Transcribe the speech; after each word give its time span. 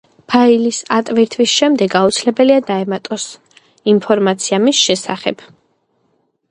ფაილის 0.33 0.77
ატვირთვის 0.95 1.53
შემდეგ 1.59 1.97
აუცილებელია: 1.99 2.65
დაემატოს 2.71 3.27
შესახებ. 4.83 5.49